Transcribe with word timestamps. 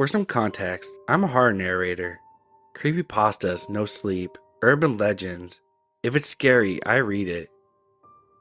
For 0.00 0.06
some 0.06 0.24
context, 0.24 0.90
I'm 1.08 1.24
a 1.24 1.26
horror 1.26 1.52
narrator. 1.52 2.20
Creepypastas, 2.74 3.68
no 3.68 3.84
sleep, 3.84 4.38
urban 4.62 4.96
legends. 4.96 5.60
If 6.02 6.16
it's 6.16 6.26
scary, 6.26 6.82
I 6.86 6.96
read 6.96 7.28
it. 7.28 7.50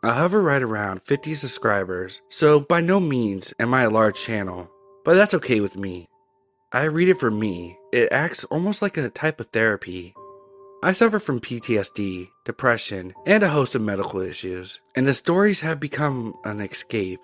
I 0.02 0.14
hover 0.14 0.42
right 0.42 0.62
around 0.62 1.02
50 1.02 1.36
subscribers, 1.36 2.22
so 2.30 2.62
by 2.62 2.80
no 2.80 3.02
means 3.02 3.54
am 3.60 3.74
I 3.74 3.82
a 3.82 3.90
large 3.90 4.16
channel, 4.16 4.72
but 5.04 5.16
that's 5.16 5.34
okay 5.34 5.60
with 5.60 5.76
me. 5.76 6.08
I 6.72 6.84
read 6.84 7.10
it 7.10 7.20
for 7.20 7.30
me. 7.30 7.78
It 7.92 8.08
acts 8.10 8.46
almost 8.46 8.82
like 8.82 8.96
a 8.96 9.10
type 9.10 9.42
of 9.42 9.48
therapy. 9.48 10.14
I 10.82 10.94
suffer 10.94 11.20
from 11.20 11.42
PTSD, 11.42 12.30
depression, 12.46 13.14
and 13.26 13.44
a 13.44 13.50
host 13.50 13.76
of 13.76 13.82
medical 13.82 14.22
issues, 14.22 14.80
and 14.96 15.06
the 15.06 15.14
stories 15.14 15.60
have 15.60 15.82
become 15.82 16.36
an 16.46 16.62
escape. 16.62 17.20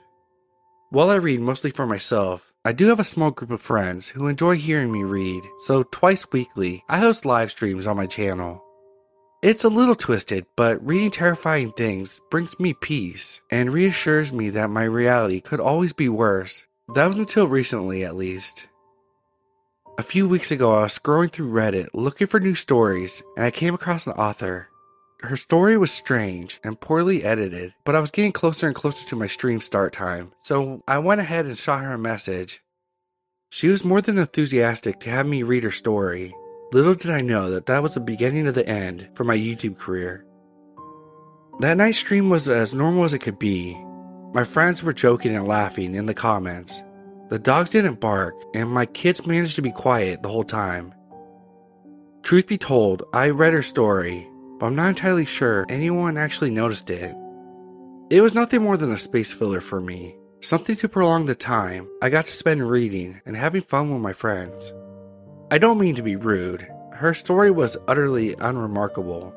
While 0.90 1.10
I 1.10 1.16
read 1.16 1.40
mostly 1.40 1.72
for 1.72 1.88
myself, 1.88 2.52
I 2.68 2.72
do 2.72 2.88
have 2.88 3.00
a 3.00 3.04
small 3.04 3.30
group 3.30 3.52
of 3.52 3.62
friends 3.62 4.08
who 4.08 4.26
enjoy 4.26 4.56
hearing 4.56 4.92
me 4.92 5.04
read, 5.04 5.44
so 5.66 5.84
twice 5.84 6.26
weekly, 6.32 6.84
I 6.90 6.98
host 6.98 7.24
live 7.24 7.52
streams 7.52 7.86
on 7.86 7.96
my 7.96 8.08
channel. 8.08 8.64
It's 9.44 9.64
a 9.64 9.70
little 9.70 9.94
twisted, 9.94 10.48
but 10.58 10.84
reading 10.84 11.12
terrifying 11.12 11.74
things 11.74 12.20
brings 12.32 12.60
me 12.60 12.74
peace 12.74 13.40
and 13.52 13.72
reassures 13.72 14.34
me 14.34 14.50
that 14.50 14.72
my 14.72 14.84
reality 14.84 15.42
could 15.42 15.60
always 15.60 15.94
be 15.94 16.10
worse. 16.10 16.64
That 16.96 17.06
was 17.06 17.18
until 17.18 17.48
recently, 17.48 18.04
at 18.04 18.16
least. 18.16 18.68
A 20.00 20.04
few 20.04 20.28
weeks 20.28 20.50
ago, 20.50 20.74
I 20.74 20.82
was 20.82 20.98
scrolling 20.98 21.32
through 21.32 21.52
Reddit 21.52 21.90
looking 21.94 22.26
for 22.26 22.40
new 22.40 22.56
stories, 22.56 23.22
and 23.38 23.46
I 23.46 23.52
came 23.52 23.76
across 23.76 24.08
an 24.08 24.14
author. 24.14 24.70
Her 25.26 25.38
story 25.38 25.76
was 25.76 25.92
strange 25.92 26.60
and 26.64 26.80
poorly 26.80 27.24
edited, 27.24 27.74
but 27.84 27.96
I 27.96 28.00
was 28.00 28.12
getting 28.12 28.32
closer 28.32 28.68
and 28.68 28.76
closer 28.76 29.08
to 29.08 29.16
my 29.16 29.26
stream 29.26 29.60
start 29.60 29.92
time, 29.92 30.34
so 30.44 30.84
I 30.88 31.00
went 31.00 31.20
ahead 31.20 31.48
and 31.48 31.58
shot 31.58 31.82
her 31.82 31.94
a 31.94 31.98
message. 31.98 32.62
She 33.50 33.68
was 33.68 33.84
more 33.84 34.02
than 34.02 34.20
enthusiastic 34.20 35.00
to 35.00 35.10
have 35.10 35.26
me 35.26 35.42
read 35.42 35.64
her 35.64 35.72
story. 35.72 36.36
Little 36.72 36.94
did 36.94 37.10
I 37.10 37.22
know 37.22 37.50
that 37.50 37.66
that 37.66 37.82
was 37.82 37.96
the 37.96 38.02
beginning 38.02 38.46
of 38.46 38.54
the 38.54 38.70
end 38.70 39.10
for 39.16 39.24
my 39.24 39.36
YouTube 39.36 39.80
career. 39.80 40.24
That 41.60 41.78
night 41.78 41.96
stream 41.96 42.30
was 42.30 42.48
as 42.48 42.76
normal 42.76 43.06
as 43.06 43.14
it 43.16 43.20
could 43.20 43.40
be. 43.40 43.76
My 44.32 44.44
friends 44.44 44.84
were 44.84 44.94
joking 44.94 45.36
and 45.36 45.48
laughing 45.48 45.96
in 45.96 46.06
the 46.06 46.14
comments. 46.14 46.84
The 47.30 47.40
dogs 47.40 47.72
didn't 47.72 48.00
bark, 48.00 48.36
and 48.54 48.70
my 48.70 48.86
kids 48.86 49.26
managed 49.26 49.56
to 49.56 49.64
be 49.64 49.72
quiet 49.72 50.22
the 50.22 50.30
whole 50.30 50.44
time. 50.44 50.94
Truth 52.22 52.46
be 52.46 52.60
told, 52.60 53.02
I 53.12 53.30
read 53.30 53.54
her 53.54 53.64
story, 53.64 54.30
but 54.60 54.68
I'm 54.68 54.76
not 54.76 54.90
entirely 54.90 55.26
sure 55.26 55.66
anyone 55.70 56.18
actually 56.18 56.52
noticed 56.52 56.90
it. 56.90 57.16
It 58.10 58.22
was 58.22 58.36
nothing 58.36 58.62
more 58.62 58.78
than 58.78 58.92
a 58.92 58.98
space 58.98 59.34
filler 59.34 59.62
for 59.62 59.82
me, 59.82 60.16
something 60.42 60.76
to 60.76 60.90
prolong 60.90 61.26
the 61.26 61.36
time 61.36 61.88
I 62.02 62.10
got 62.10 62.26
to 62.26 62.32
spend 62.32 62.70
reading 62.70 63.22
and 63.26 63.36
having 63.36 63.62
fun 63.62 63.92
with 63.92 64.02
my 64.02 64.14
friends. 64.14 64.74
I 65.52 65.58
don't 65.58 65.80
mean 65.80 65.96
to 65.96 66.04
be 66.04 66.16
rude, 66.16 66.68
her 66.94 67.14
story 67.14 67.52
was 67.52 67.78
utterly 67.88 68.36
unremarkable. 68.40 69.34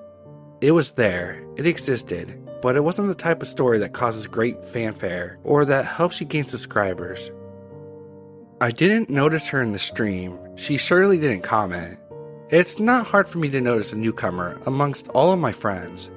It 0.61 0.73
was 0.73 0.93
there, 0.93 1.45
it 1.57 1.67
existed, 1.67 2.39
but 2.63 2.77
it 2.77 2.85
wasn't 2.85 3.09
the 3.09 3.15
type 3.15 3.43
of 3.43 3.49
story 3.49 3.79
that 3.79 3.93
causes 3.93 4.27
great 4.27 4.65
fanfare 4.65 5.39
or 5.43 5.65
that 5.65 5.85
helps 5.85 6.21
you 6.21 6.27
gain 6.27 6.45
subscribers. 6.45 7.31
I 8.61 8.71
didn't 8.71 9.11
notice 9.11 9.49
her 9.49 9.63
in 9.63 9.73
the 9.73 9.79
stream, 9.79 10.39
she 10.57 10.77
surely 10.77 11.19
didn't 11.19 11.43
comment, 11.43 11.99
it's 12.51 12.79
not 12.79 13.07
hard 13.07 13.29
for 13.29 13.39
me 13.39 13.51
to 13.51 13.61
notice 13.61 13.93
a 13.93 13.97
newcomer 13.97 14.59
amongst 14.65 15.09
all 15.09 15.33
of 15.33 15.39
my 15.39 15.53
friends. 15.53 16.11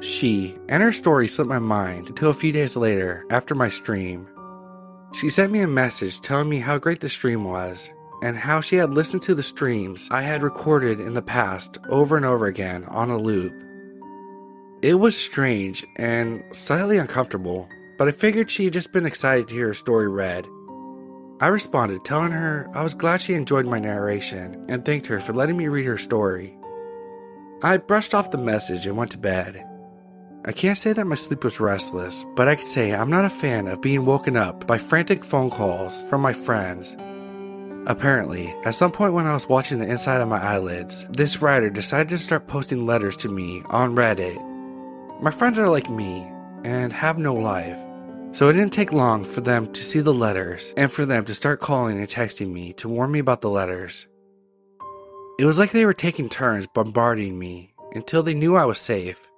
She 0.00 0.56
and 0.68 0.82
her 0.82 0.92
story 0.92 1.28
slipped 1.28 1.50
my 1.50 1.58
mind 1.58 2.08
until 2.08 2.30
a 2.30 2.34
few 2.34 2.50
days 2.50 2.76
later, 2.76 3.24
after 3.30 3.54
my 3.54 3.68
stream. 3.68 4.26
She 5.12 5.28
sent 5.28 5.52
me 5.52 5.60
a 5.60 5.68
message 5.68 6.20
telling 6.20 6.48
me 6.48 6.60
how 6.60 6.78
great 6.78 7.00
the 7.00 7.10
stream 7.10 7.44
was 7.44 7.90
and 8.22 8.36
how 8.36 8.60
she 8.60 8.76
had 8.76 8.94
listened 8.94 9.22
to 9.22 9.34
the 9.34 9.42
streams 9.42 10.08
I 10.10 10.22
had 10.22 10.42
recorded 10.42 10.98
in 10.98 11.12
the 11.12 11.22
past 11.22 11.76
over 11.88 12.16
and 12.16 12.24
over 12.24 12.46
again 12.46 12.84
on 12.84 13.10
a 13.10 13.18
loop. 13.18 13.52
It 14.80 14.94
was 14.94 15.16
strange 15.16 15.84
and 15.96 16.42
slightly 16.52 16.96
uncomfortable, 16.96 17.68
but 17.98 18.08
I 18.08 18.12
figured 18.12 18.50
she 18.50 18.64
had 18.64 18.72
just 18.72 18.92
been 18.92 19.06
excited 19.06 19.48
to 19.48 19.54
hear 19.54 19.68
her 19.68 19.74
story 19.74 20.08
read 20.08 20.46
I 21.40 21.48
responded, 21.48 22.04
telling 22.04 22.32
her 22.32 22.70
I 22.74 22.82
was 22.82 22.94
glad 22.94 23.20
she 23.20 23.34
enjoyed 23.34 23.66
my 23.66 23.78
narration 23.78 24.64
and 24.68 24.84
thanked 24.84 25.06
her 25.08 25.20
for 25.20 25.32
letting 25.32 25.56
me 25.56 25.68
read 25.68 25.86
her 25.86 25.98
story. 25.98 26.56
I 27.62 27.76
brushed 27.76 28.14
off 28.14 28.30
the 28.30 28.38
message 28.38 28.86
and 28.86 28.96
went 28.96 29.12
to 29.12 29.18
bed. 29.18 29.64
I 30.44 30.50
can't 30.50 30.78
say 30.78 30.92
that 30.92 31.06
my 31.06 31.14
sleep 31.14 31.44
was 31.44 31.60
restless, 31.60 32.26
but 32.34 32.48
I 32.48 32.56
can 32.56 32.66
say 32.66 32.92
I'm 32.92 33.10
not 33.10 33.24
a 33.24 33.30
fan 33.30 33.68
of 33.68 33.80
being 33.80 34.04
woken 34.04 34.36
up 34.36 34.66
by 34.66 34.78
frantic 34.78 35.24
phone 35.24 35.50
calls 35.50 36.02
from 36.04 36.20
my 36.20 36.32
friends. 36.32 36.96
Apparently, 37.86 38.54
at 38.64 38.74
some 38.74 38.90
point 38.90 39.12
when 39.12 39.26
I 39.26 39.34
was 39.34 39.48
watching 39.48 39.78
the 39.78 39.88
inside 39.88 40.20
of 40.20 40.28
my 40.28 40.40
eyelids, 40.40 41.06
this 41.10 41.42
writer 41.42 41.70
decided 41.70 42.08
to 42.10 42.18
start 42.18 42.46
posting 42.46 42.86
letters 42.86 43.16
to 43.18 43.28
me 43.28 43.62
on 43.66 43.94
Reddit. 43.94 44.40
My 45.20 45.30
friends 45.30 45.58
are 45.58 45.68
like 45.68 45.90
me 45.90 46.30
and 46.64 46.92
have 46.92 47.18
no 47.18 47.34
life. 47.34 47.80
So 48.32 48.48
it 48.48 48.54
didn't 48.54 48.72
take 48.72 48.92
long 48.92 49.24
for 49.24 49.42
them 49.42 49.66
to 49.74 49.82
see 49.82 50.00
the 50.00 50.14
letters 50.14 50.72
and 50.76 50.90
for 50.90 51.04
them 51.04 51.26
to 51.26 51.34
start 51.34 51.60
calling 51.60 51.98
and 51.98 52.08
texting 52.08 52.50
me 52.50 52.72
to 52.74 52.88
warn 52.88 53.12
me 53.12 53.18
about 53.18 53.42
the 53.42 53.50
letters. 53.50 54.06
It 55.38 55.44
was 55.44 55.58
like 55.58 55.72
they 55.72 55.84
were 55.84 55.92
taking 55.92 56.30
turns 56.30 56.66
bombarding 56.66 57.38
me 57.38 57.74
until 57.94 58.22
they 58.22 58.32
knew 58.32 58.56
I 58.56 58.64
was 58.64 58.78
safe. 58.78 59.28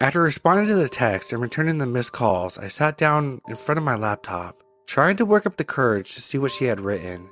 After 0.00 0.22
responding 0.22 0.66
to 0.68 0.76
the 0.76 0.88
text 0.88 1.30
and 1.30 1.42
returning 1.42 1.76
the 1.76 1.84
missed 1.84 2.12
calls, 2.12 2.56
I 2.56 2.68
sat 2.68 2.96
down 2.96 3.42
in 3.48 3.56
front 3.56 3.76
of 3.76 3.84
my 3.84 3.96
laptop, 3.96 4.62
trying 4.86 5.18
to 5.18 5.26
work 5.26 5.44
up 5.44 5.58
the 5.58 5.64
courage 5.64 6.14
to 6.14 6.22
see 6.22 6.38
what 6.38 6.52
she 6.52 6.64
had 6.64 6.80
written. 6.80 7.28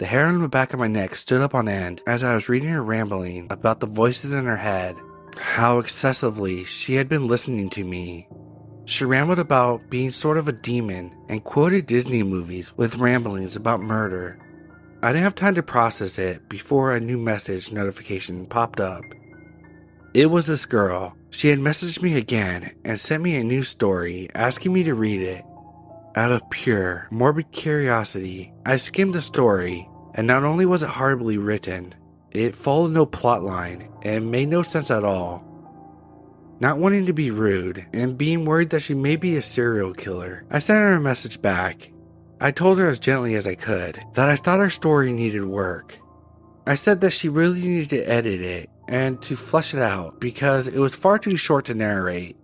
The 0.00 0.06
hair 0.06 0.26
on 0.26 0.42
the 0.42 0.48
back 0.48 0.74
of 0.74 0.80
my 0.80 0.86
neck 0.86 1.16
stood 1.16 1.40
up 1.40 1.54
on 1.54 1.66
end 1.66 2.02
as 2.06 2.22
I 2.22 2.34
was 2.34 2.48
reading 2.48 2.68
her 2.70 2.82
rambling 2.82 3.46
about 3.48 3.80
the 3.80 3.86
voices 3.86 4.32
in 4.32 4.44
her 4.44 4.56
head, 4.56 4.96
how 5.38 5.78
excessively 5.78 6.64
she 6.64 6.96
had 6.96 7.08
been 7.08 7.26
listening 7.26 7.70
to 7.70 7.84
me, 7.84 8.28
she 8.90 9.04
rambled 9.04 9.38
about 9.38 9.88
being 9.88 10.10
sort 10.10 10.36
of 10.36 10.48
a 10.48 10.52
demon 10.52 11.14
and 11.28 11.44
quoted 11.44 11.86
Disney 11.86 12.24
movies 12.24 12.76
with 12.76 12.96
ramblings 12.96 13.54
about 13.54 13.80
murder. 13.80 14.36
I 15.00 15.12
didn't 15.12 15.22
have 15.22 15.36
time 15.36 15.54
to 15.54 15.62
process 15.62 16.18
it 16.18 16.48
before 16.48 16.92
a 16.92 16.98
new 16.98 17.16
message 17.16 17.70
notification 17.70 18.46
popped 18.46 18.80
up. 18.80 19.04
It 20.12 20.26
was 20.26 20.46
this 20.46 20.66
girl. 20.66 21.16
She 21.30 21.48
had 21.48 21.60
messaged 21.60 22.02
me 22.02 22.16
again 22.16 22.74
and 22.84 22.98
sent 22.98 23.22
me 23.22 23.36
a 23.36 23.44
new 23.44 23.62
story 23.62 24.28
asking 24.34 24.72
me 24.72 24.82
to 24.82 24.94
read 24.94 25.22
it. 25.22 25.44
Out 26.16 26.32
of 26.32 26.50
pure, 26.50 27.06
morbid 27.12 27.52
curiosity, 27.52 28.52
I 28.66 28.74
skimmed 28.74 29.14
the 29.14 29.20
story, 29.20 29.88
and 30.14 30.26
not 30.26 30.42
only 30.42 30.66
was 30.66 30.82
it 30.82 30.88
horribly 30.88 31.38
written, 31.38 31.94
it 32.32 32.56
followed 32.56 32.90
no 32.90 33.06
plotline 33.06 33.88
and 34.02 34.32
made 34.32 34.48
no 34.48 34.62
sense 34.62 34.90
at 34.90 35.04
all. 35.04 35.44
Not 36.60 36.76
wanting 36.76 37.06
to 37.06 37.14
be 37.14 37.30
rude 37.30 37.86
and 37.94 38.18
being 38.18 38.44
worried 38.44 38.68
that 38.70 38.82
she 38.82 38.92
may 38.92 39.16
be 39.16 39.34
a 39.36 39.42
serial 39.42 39.94
killer, 39.94 40.44
I 40.50 40.58
sent 40.58 40.78
her 40.78 40.92
a 40.92 41.00
message 41.00 41.40
back. 41.40 41.90
I 42.38 42.50
told 42.50 42.78
her 42.78 42.86
as 42.86 42.98
gently 42.98 43.34
as 43.34 43.46
I 43.46 43.54
could 43.54 43.98
that 44.12 44.28
I 44.28 44.36
thought 44.36 44.58
her 44.58 44.68
story 44.68 45.10
needed 45.10 45.44
work. 45.44 45.98
I 46.66 46.74
said 46.74 47.00
that 47.00 47.14
she 47.14 47.30
really 47.30 47.62
needed 47.62 47.90
to 47.90 48.02
edit 48.02 48.42
it 48.42 48.68
and 48.88 49.22
to 49.22 49.36
flesh 49.36 49.72
it 49.72 49.80
out 49.80 50.20
because 50.20 50.68
it 50.68 50.78
was 50.78 50.94
far 50.94 51.18
too 51.18 51.36
short 51.36 51.64
to 51.66 51.74
narrate. 51.74 52.36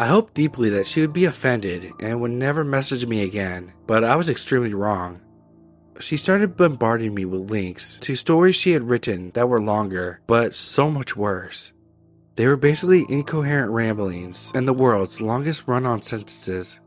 I 0.00 0.08
hoped 0.08 0.34
deeply 0.34 0.68
that 0.70 0.86
she 0.86 1.00
would 1.00 1.12
be 1.12 1.26
offended 1.26 1.92
and 2.00 2.20
would 2.20 2.32
never 2.32 2.64
message 2.64 3.06
me 3.06 3.22
again, 3.22 3.72
but 3.86 4.02
I 4.02 4.16
was 4.16 4.28
extremely 4.28 4.74
wrong. 4.74 5.20
She 6.00 6.16
started 6.16 6.56
bombarding 6.56 7.14
me 7.14 7.24
with 7.24 7.50
links 7.50 7.98
to 8.00 8.16
stories 8.16 8.56
she 8.56 8.72
had 8.72 8.90
written 8.90 9.30
that 9.34 9.48
were 9.48 9.60
longer, 9.60 10.20
but 10.26 10.54
so 10.54 10.90
much 10.90 11.16
worse. 11.16 11.72
They 12.36 12.46
were 12.46 12.56
basically 12.56 13.06
incoherent 13.08 13.72
ramblings 13.72 14.52
and 14.54 14.68
the 14.68 14.74
world's 14.74 15.22
longest 15.22 15.66
run 15.66 15.86
on 15.86 16.02
sentences. 16.02 16.78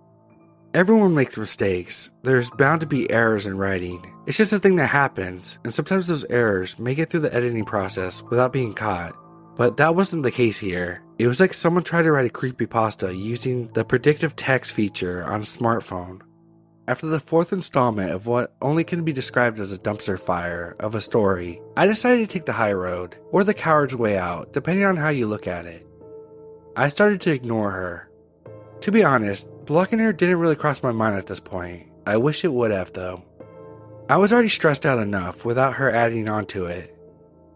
Everyone 0.75 1.15
makes 1.15 1.39
mistakes. 1.39 2.11
There's 2.21 2.51
bound 2.51 2.81
to 2.81 2.87
be 2.87 3.09
errors 3.09 3.47
in 3.47 3.57
writing. 3.57 4.13
It's 4.27 4.37
just 4.37 4.53
a 4.53 4.59
thing 4.59 4.75
that 4.75 4.85
happens, 4.87 5.57
and 5.63 5.73
sometimes 5.73 6.05
those 6.05 6.25
errors 6.25 6.77
make 6.77 6.99
it 6.99 7.09
through 7.09 7.21
the 7.21 7.33
editing 7.33 7.65
process 7.65 8.21
without 8.21 8.53
being 8.53 8.75
caught. 8.75 9.15
But 9.55 9.77
that 9.77 9.95
wasn't 9.95 10.21
the 10.21 10.31
case 10.31 10.59
here. 10.59 11.01
It 11.17 11.27
was 11.27 11.39
like 11.39 11.55
someone 11.55 11.83
tried 11.83 12.03
to 12.03 12.11
write 12.11 12.27
a 12.27 12.29
creepypasta 12.29 13.17
using 13.17 13.69
the 13.73 13.83
predictive 13.83 14.35
text 14.35 14.71
feature 14.71 15.25
on 15.25 15.41
a 15.41 15.45
smartphone. 15.45 16.21
After 16.89 17.05
the 17.05 17.19
fourth 17.19 17.53
installment 17.53 18.09
of 18.13 18.25
what 18.25 18.55
only 18.63 18.83
can 18.83 19.03
be 19.03 19.13
described 19.13 19.59
as 19.59 19.71
a 19.71 19.77
dumpster 19.77 20.19
fire 20.19 20.75
of 20.79 20.95
a 20.95 21.01
story, 21.01 21.61
I 21.77 21.85
decided 21.85 22.27
to 22.27 22.33
take 22.33 22.47
the 22.47 22.53
high 22.53 22.73
road, 22.73 23.15
or 23.29 23.43
the 23.43 23.53
coward's 23.53 23.95
way 23.95 24.17
out, 24.17 24.53
depending 24.53 24.85
on 24.85 24.97
how 24.97 25.09
you 25.09 25.27
look 25.27 25.45
at 25.45 25.67
it. 25.67 25.85
I 26.75 26.89
started 26.89 27.21
to 27.21 27.31
ignore 27.31 27.69
her. 27.69 28.09
To 28.81 28.91
be 28.91 29.03
honest, 29.03 29.47
blocking 29.65 29.99
her 29.99 30.11
didn't 30.11 30.39
really 30.39 30.55
cross 30.55 30.81
my 30.81 30.91
mind 30.91 31.15
at 31.15 31.27
this 31.27 31.39
point. 31.39 31.85
I 32.07 32.17
wish 32.17 32.43
it 32.43 32.51
would 32.51 32.71
have, 32.71 32.91
though. 32.93 33.23
I 34.09 34.17
was 34.17 34.33
already 34.33 34.49
stressed 34.49 34.83
out 34.83 34.97
enough 34.97 35.45
without 35.45 35.75
her 35.75 35.91
adding 35.91 36.27
on 36.27 36.47
to 36.47 36.65
it. 36.65 36.97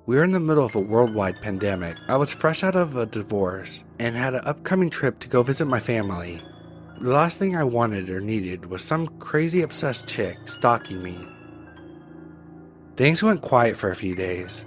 We 0.06 0.16
were 0.16 0.24
in 0.24 0.34
the 0.34 0.40
middle 0.40 0.66
of 0.66 0.76
a 0.76 0.80
worldwide 0.80 1.42
pandemic. 1.42 1.98
I 2.08 2.18
was 2.18 2.30
fresh 2.30 2.64
out 2.64 2.76
of 2.76 2.96
a 2.96 3.08
divorce 3.08 3.84
and 3.98 4.16
had 4.16 4.36
an 4.36 4.46
upcoming 4.46 4.92
trip 4.92 5.18
to 5.22 5.28
go 5.28 5.42
visit 5.42 5.66
my 5.66 5.80
family. 5.80 6.40
The 7.02 7.12
last 7.12 7.38
thing 7.40 7.56
I 7.56 7.64
wanted 7.64 8.10
or 8.10 8.22
needed 8.22 8.68
was 8.68 8.84
some 8.84 9.08
crazy 9.20 9.62
obsessed 9.62 10.08
chick 10.08 10.38
stalking 10.46 11.04
me. 11.04 11.28
Things 12.96 13.24
went 13.24 13.42
quiet 13.42 13.76
for 13.76 13.90
a 13.90 13.96
few 13.96 14.16
days. 14.16 14.66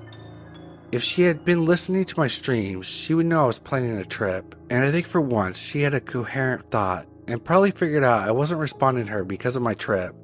If 0.92 1.02
she 1.02 1.22
had 1.22 1.44
been 1.44 1.64
listening 1.64 2.04
to 2.04 2.18
my 2.18 2.28
streams, 2.28 2.86
she 2.86 3.14
would 3.14 3.26
know 3.26 3.44
I 3.44 3.46
was 3.46 3.58
planning 3.58 3.96
a 3.96 4.04
trip, 4.04 4.54
and 4.70 4.84
I 4.84 4.90
think 4.90 5.06
for 5.06 5.20
once 5.20 5.58
she 5.58 5.82
had 5.82 5.94
a 5.94 6.00
coherent 6.00 6.70
thought 6.70 7.06
and 7.28 7.44
probably 7.44 7.70
figured 7.70 8.04
out 8.04 8.28
I 8.28 8.32
wasn't 8.32 8.60
responding 8.60 9.06
to 9.06 9.12
her 9.12 9.24
because 9.24 9.56
of 9.56 9.62
my 9.62 9.74
trip. 9.74 10.14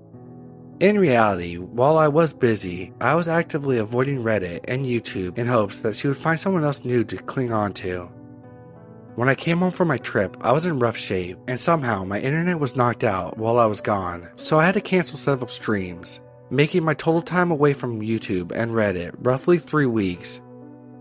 In 0.80 0.98
reality, 0.98 1.58
while 1.58 1.96
I 1.96 2.08
was 2.08 2.32
busy, 2.32 2.92
I 3.00 3.14
was 3.14 3.28
actively 3.28 3.78
avoiding 3.78 4.22
Reddit 4.22 4.60
and 4.64 4.84
YouTube 4.84 5.38
in 5.38 5.46
hopes 5.46 5.78
that 5.80 5.96
she 5.96 6.08
would 6.08 6.16
find 6.16 6.38
someone 6.38 6.64
else 6.64 6.84
new 6.84 7.04
to 7.04 7.16
cling 7.18 7.52
on 7.52 7.72
to. 7.74 8.10
When 9.14 9.28
I 9.28 9.34
came 9.34 9.58
home 9.58 9.72
from 9.72 9.88
my 9.88 9.98
trip, 9.98 10.38
I 10.40 10.52
was 10.52 10.64
in 10.64 10.78
rough 10.78 10.96
shape, 10.96 11.36
and 11.46 11.60
somehow 11.60 12.02
my 12.02 12.18
internet 12.18 12.58
was 12.58 12.76
knocked 12.76 13.04
out 13.04 13.36
while 13.36 13.58
I 13.58 13.66
was 13.66 13.82
gone, 13.82 14.26
so 14.36 14.58
I 14.58 14.64
had 14.64 14.72
to 14.72 14.80
cancel 14.80 15.18
several 15.18 15.48
streams, 15.48 16.18
making 16.48 16.82
my 16.82 16.94
total 16.94 17.20
time 17.20 17.50
away 17.50 17.74
from 17.74 18.00
YouTube 18.00 18.52
and 18.52 18.70
Reddit 18.70 19.14
roughly 19.18 19.58
three 19.58 19.84
weeks, 19.84 20.40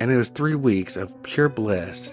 and 0.02 0.12
it 0.12 0.18
was 0.18 0.28
three 0.28 0.56
weeks 0.56 0.98
of 0.98 1.24
pure 1.24 1.48
bliss. 1.48 2.12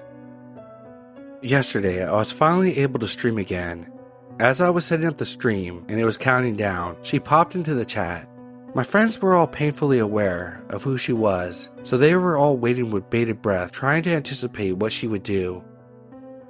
Yesterday, 1.42 2.04
I 2.04 2.12
was 2.12 2.30
finally 2.30 2.78
able 2.78 3.00
to 3.00 3.08
stream 3.08 3.36
again. 3.36 3.92
As 4.38 4.60
I 4.60 4.70
was 4.70 4.84
setting 4.84 5.06
up 5.06 5.18
the 5.18 5.26
stream 5.26 5.84
and 5.88 5.98
it 5.98 6.04
was 6.04 6.16
counting 6.16 6.54
down, 6.54 6.96
she 7.02 7.18
popped 7.18 7.56
into 7.56 7.74
the 7.74 7.84
chat. 7.84 8.28
My 8.72 8.84
friends 8.84 9.20
were 9.20 9.34
all 9.34 9.48
painfully 9.48 9.98
aware 9.98 10.62
of 10.68 10.84
who 10.84 10.96
she 10.96 11.12
was, 11.12 11.68
so 11.82 11.98
they 11.98 12.14
were 12.14 12.36
all 12.36 12.56
waiting 12.56 12.92
with 12.92 13.10
bated 13.10 13.42
breath, 13.42 13.72
trying 13.72 14.04
to 14.04 14.14
anticipate 14.14 14.76
what 14.76 14.92
she 14.92 15.08
would 15.08 15.24
do. 15.24 15.64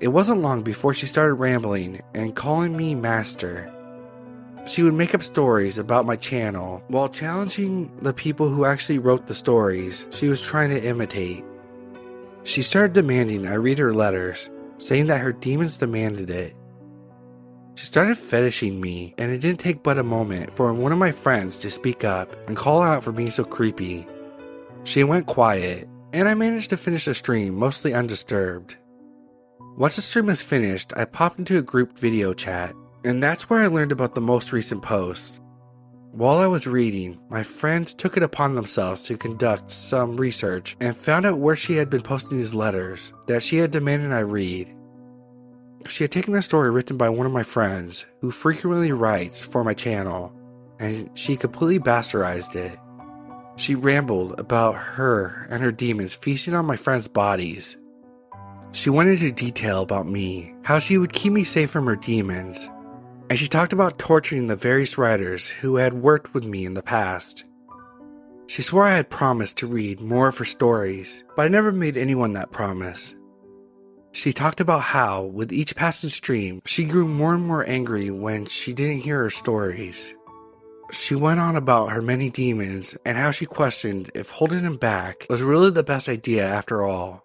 It 0.01 0.09
wasn't 0.09 0.43
long 0.43 0.63
before 0.63 0.95
she 0.95 1.07
started 1.07 1.35
rambling 1.35 2.01
and 2.15 2.37
calling 2.37 2.77
me 2.77 2.95
master. 2.95 3.73
She 4.65 4.85
would 4.85 4.95
make 4.95 5.13
up 5.13 5.25
stories 5.25 5.77
about 5.77 6.07
my 6.07 6.15
channel 6.15 6.83
while 6.87 7.09
challenging 7.09 7.91
the 8.03 8.13
people 8.13 8.49
who 8.49 8.65
actually 8.65 8.99
wrote 8.99 9.27
the 9.27 9.35
stories 9.35 10.07
she 10.11 10.29
was 10.29 10.41
trying 10.41 10.71
to 10.71 10.85
imitate. 10.85 11.45
She 12.45 12.63
started 12.63 12.93
demanding 12.93 13.47
I 13.47 13.55
read 13.55 13.79
her 13.79 13.93
letters, 13.93 14.49
saying 14.79 15.07
that 15.07 15.21
her 15.21 15.33
demons 15.33 15.79
demanded 15.79 16.31
it. 16.31 16.55
She 17.75 17.87
started 17.87 18.19
fetishing 18.19 18.81
me, 18.81 19.15
and 19.19 19.33
it 19.33 19.39
didn't 19.39 19.61
take 19.61 19.83
but 19.83 19.99
a 19.99 20.03
moment 20.03 20.55
for 20.57 20.73
one 20.73 20.93
of 20.93 20.99
my 20.99 21.13
friends 21.13 21.59
to 21.59 21.71
speak 21.71 22.05
up 22.05 22.37
and 22.49 22.57
call 22.57 22.83
out 22.83 23.03
for 23.03 23.11
being 23.13 23.31
so 23.31 23.45
creepy. 23.45 24.07
She 24.85 25.03
went 25.03 25.27
quiet, 25.27 25.89
and 26.13 26.29
I 26.29 26.35
managed 26.35 26.71
to 26.71 26.77
finish 26.77 27.05
the 27.07 27.15
stream 27.15 27.55
mostly 27.55 27.95
undisturbed. 27.95 28.77
Once 29.79 29.95
the 29.95 30.03
stream 30.03 30.27
was 30.27 30.43
finished, 30.43 30.93
I 30.97 31.05
popped 31.05 31.39
into 31.39 31.57
a 31.57 31.63
group 31.63 31.97
video 31.97 32.35
chat 32.35 32.75
and 33.05 33.23
that's 33.23 33.49
where 33.49 33.63
I 33.63 33.69
learned 33.69 33.93
about 33.93 34.17
the 34.17 34.21
most 34.21 34.53
recent 34.53 34.83
post. 34.83 35.41
While 36.11 36.39
I 36.39 36.49
was 36.49 36.67
reading, 36.67 37.17
my 37.29 37.45
friends 37.45 37.95
took 37.95 38.17
it 38.17 38.25
upon 38.25 38.57
themselves 38.57 39.03
to 39.03 39.17
conduct 39.17 39.71
some 39.71 40.17
research 40.17 40.77
and 40.81 40.97
found 40.97 41.27
out 41.27 41.39
where 41.39 41.55
she 41.55 41.75
had 41.75 41.91
been 41.91 42.01
posting 42.01 42.39
these 42.39 42.55
letters 42.55 43.13
that 43.29 43.41
she 43.41 43.59
had 43.59 43.71
demanded 43.71 44.13
I 44.13 44.19
read. 44.19 44.75
She 45.87 46.03
had 46.03 46.11
taken 46.11 46.35
a 46.35 46.43
story 46.43 46.73
written 46.73 46.97
by 46.97 47.09
one 47.09 47.27
of 47.27 47.33
my 47.33 47.45
friends 47.45 48.05
who 48.21 48.33
frequently 48.33 48.91
writes 48.91 49.41
for 49.41 49.63
my 49.63 49.75
channel, 49.75 50.35
and 50.81 51.09
she 51.17 51.37
completely 51.37 51.79
bastardized 51.79 52.57
it. 52.57 52.77
She 53.55 53.77
rambled 53.77 54.41
about 54.41 54.75
her 54.75 55.47
and 55.51 55.63
her 55.63 55.71
demons 55.71 56.17
feasting 56.17 56.55
on 56.55 56.67
my 56.67 56.77
friends' 56.77 57.07
bodies. 57.07 57.77
She 58.73 58.91
went 58.91 59.09
into 59.09 59.33
detail 59.33 59.83
about 59.83 60.07
me, 60.07 60.55
how 60.63 60.79
she 60.79 60.99
would 60.99 61.13
keep 61.13 61.33
me 61.33 61.45
safe 61.45 61.71
from 61.71 61.87
her 61.87 61.97
demons, 61.97 62.69
and 63.31 63.39
she 63.39 63.49
talked 63.49 63.73
about 63.73 63.99
torturing 63.99 64.47
the 64.47 64.57
various 64.57 64.99
writers 64.99 65.49
who 65.49 65.77
had 65.77 65.95
worked 65.95 66.35
with 66.35 66.45
me 66.45 66.65
in 66.65 66.75
the 66.75 66.83
past. 66.83 67.45
She 68.47 68.63
swore 68.63 68.85
I 68.85 68.95
had 68.95 69.11
promised 69.11 69.59
to 69.59 69.67
read 69.67 70.01
more 70.01 70.29
of 70.29 70.39
her 70.39 70.45
stories, 70.45 71.25
but 71.37 71.43
I 71.43 71.49
never 71.49 71.73
made 71.73 71.97
anyone 71.97 72.33
that 72.35 72.51
promise. 72.51 73.15
She 74.13 74.33
talked 74.33 74.61
about 74.61 74.81
how, 74.81 75.25
with 75.25 75.53
each 75.53 75.77
passing 75.77 76.11
stream, 76.11 76.63
she 76.65 76.85
grew 76.85 77.07
more 77.07 77.35
and 77.35 77.45
more 77.45 77.69
angry 77.69 78.11
when 78.11 78.47
she 78.47 78.73
didn't 78.73 79.01
hear 79.01 79.23
her 79.23 79.31
stories. 79.31 80.13
She 80.93 81.15
went 81.15 81.41
on 81.41 81.57
about 81.57 81.93
her 81.93 82.01
many 82.01 82.31
demons 82.31 82.97
and 83.05 83.19
how 83.19 83.31
she 83.31 83.45
questioned 83.45 84.11
if 84.15 84.31
holding 84.31 84.63
them 84.63 84.77
back 84.77 85.27
was 85.29 85.43
really 85.43 85.71
the 85.71 85.83
best 85.83 86.09
idea 86.09 86.47
after 86.47 86.85
all. 86.85 87.23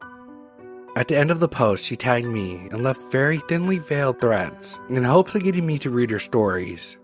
At 0.96 1.08
the 1.08 1.18
end 1.18 1.32
of 1.32 1.40
the 1.40 1.48
post, 1.48 1.84
she 1.84 1.96
tagged 1.96 2.28
me 2.28 2.68
and 2.72 2.84
left 2.84 3.12
very 3.12 3.40
thinly 3.40 3.80
veiled 3.80 4.22
threats 4.22 4.80
in 4.90 5.04
hopes 5.04 5.34
of 5.34 5.44
getting 5.44 5.66
me 5.66 5.80
to 5.80 5.90
read 5.90 6.12
her 6.12 6.20
stories. 6.20 6.98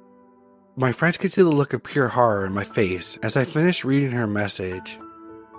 My 0.75 0.91
friends 0.91 1.17
could 1.17 1.33
see 1.33 1.41
the 1.41 1.49
look 1.49 1.73
of 1.73 1.83
pure 1.83 2.07
horror 2.07 2.45
in 2.45 2.53
my 2.53 2.63
face 2.63 3.17
as 3.23 3.35
I 3.35 3.45
finished 3.45 3.83
reading 3.83 4.11
her 4.11 4.27
message. 4.27 4.99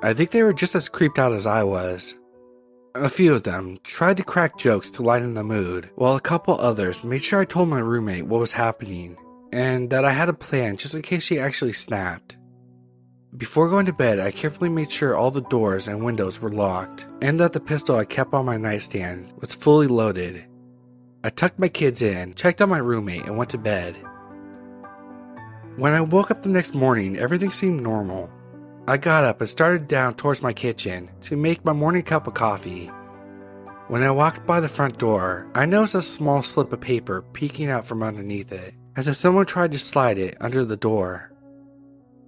I 0.03 0.15
think 0.15 0.31
they 0.31 0.45
were 0.45 0.53
just 0.53 0.77
as 0.77 0.89
creeped 0.89 1.19
out 1.19 1.33
as 1.33 1.45
I 1.45 1.65
was. 1.65 2.15
A 2.95 3.09
few 3.09 3.35
of 3.35 3.43
them 3.43 3.79
tried 3.83 4.17
to 4.19 4.25
crack 4.25 4.57
jokes 4.57 4.91
to 4.93 5.03
lighten 5.03 5.35
the 5.35 5.45
mood, 5.45 5.91
while 5.97 6.15
a 6.15 6.21
couple 6.21 6.59
others 6.59 7.05
made 7.05 7.25
sure 7.25 7.41
I 7.41 7.45
told 7.45 7.69
my 7.69 7.81
roommate 7.81 8.27
what 8.27 8.41
was 8.41 8.53
happening 8.53 9.17
and 9.53 9.91
that 9.91 10.05
I 10.05 10.13
had 10.13 10.29
a 10.29 10.33
plan 10.33 10.77
just 10.77 10.95
in 10.95 11.03
case 11.03 11.25
she 11.25 11.41
actually 11.41 11.73
snapped. 11.73 12.37
Before 13.37 13.69
going 13.69 13.87
to 13.87 13.93
bed, 13.93 14.19
I 14.19 14.33
carefully 14.33 14.69
made 14.69 14.91
sure 14.91 15.17
all 15.17 15.31
the 15.31 15.41
doors 15.41 15.87
and 15.87 16.05
windows 16.05 16.41
were 16.41 16.51
locked, 16.51 17.07
and 17.23 17.39
that 17.39 17.53
the 17.53 17.61
pistol 17.61 17.95
I 17.95 18.05
kept 18.05 18.35
on 18.35 18.45
my 18.45 18.57
nightstand 18.57 19.33
was 19.41 19.55
fully 19.55 19.87
loaded. 19.87 20.47
I 21.23 21.31
tucked 21.31 21.61
my 21.61 21.69
kids 21.69 22.03
in, 22.03 22.35
checked 22.35 22.61
on 22.61 22.69
my 22.69 22.79
roommate, 22.79 23.27
and 23.27 23.37
went 23.37 23.51
to 23.51 23.59
bed. 23.59 23.95
When 25.77 25.93
I 25.93 26.01
woke 26.01 26.33
up 26.33 26.43
the 26.43 26.49
next 26.49 26.75
morning, 26.75 27.17
everything 27.19 27.53
seemed 27.53 27.81
normal. 27.81 28.33
I 28.89 28.97
got 28.97 29.25
up 29.25 29.41
and 29.41 29.49
started 29.49 29.87
down 29.87 30.15
towards 30.15 30.43
my 30.43 30.53
kitchen 30.53 31.09
to 31.23 31.37
make 31.37 31.65
my 31.65 31.73
morning 31.73 32.03
cup 32.03 32.27
of 32.27 32.35
coffee. 32.35 32.91
When 33.87 34.03
I 34.03 34.11
walked 34.11 34.45
by 34.45 34.59
the 34.59 34.69
front 34.69 34.99
door, 34.99 35.49
I 35.55 35.67
noticed 35.67 35.95
a 35.95 36.03
small 36.03 36.43
slip 36.43 36.73
of 36.73 36.81
paper 36.81 37.23
peeking 37.33 37.71
out 37.71 37.87
from 37.87 38.03
underneath 38.03 38.51
it, 38.51 38.75
as 38.97 39.07
if 39.07 39.17
someone 39.17 39.47
tried 39.47 39.71
to 39.71 39.79
slide 39.79 40.19
it 40.19 40.37
under 40.41 40.65
the 40.65 40.77
door. 40.77 41.30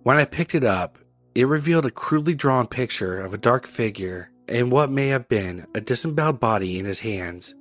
When 0.03 0.17
I 0.17 0.25
picked 0.25 0.57
it 0.57 0.65
up, 0.65 0.99
it 1.33 1.47
revealed 1.47 1.87
a 1.87 1.91
crudely 1.91 2.35
drawn 2.35 2.67
picture 2.67 3.21
of 3.21 3.33
a 3.33 3.39
dark 3.39 3.69
figure 3.69 4.33
and 4.49 4.73
what 4.73 4.91
may 4.91 5.09
have 5.09 5.29
been 5.29 5.65
a 5.77 5.81
disemboweled 5.81 6.41
body 6.41 6.77
in 6.81 6.87
his 6.87 7.01
hands. 7.01 7.55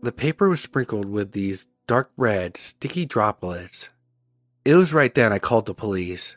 The 0.00 0.12
paper 0.12 0.48
was 0.48 0.60
sprinkled 0.60 1.08
with 1.08 1.32
these 1.32 1.66
dark 1.88 2.12
red, 2.16 2.56
sticky 2.56 3.06
droplets. 3.06 3.90
It 4.64 4.76
was 4.76 4.94
right 4.94 5.12
then 5.12 5.32
I 5.32 5.40
called 5.40 5.66
the 5.66 5.74
police. 5.74 6.36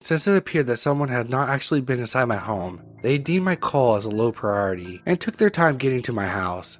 Since 0.00 0.28
it 0.28 0.36
appeared 0.36 0.68
that 0.68 0.76
someone 0.76 1.08
had 1.08 1.28
not 1.28 1.48
actually 1.48 1.80
been 1.80 1.98
inside 1.98 2.26
my 2.26 2.36
home, 2.36 2.82
they 3.02 3.18
deemed 3.18 3.44
my 3.44 3.56
call 3.56 3.96
as 3.96 4.04
a 4.04 4.10
low 4.10 4.30
priority 4.30 5.02
and 5.04 5.20
took 5.20 5.38
their 5.38 5.50
time 5.50 5.76
getting 5.76 6.02
to 6.02 6.12
my 6.12 6.28
house. 6.28 6.78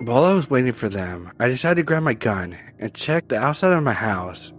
While 0.00 0.24
I 0.24 0.34
was 0.34 0.50
waiting 0.50 0.74
for 0.74 0.90
them, 0.90 1.32
I 1.40 1.48
decided 1.48 1.76
to 1.76 1.84
grab 1.84 2.02
my 2.02 2.12
gun 2.12 2.58
and 2.78 2.92
check 2.92 3.28
the 3.28 3.38
outside 3.38 3.72
of 3.72 3.82
my 3.82 3.94
house 3.94 4.52